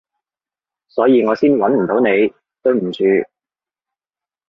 [0.87, 3.03] 所以我先搵唔到你，對唔住